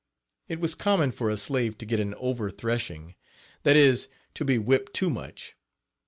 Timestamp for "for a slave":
1.11-1.77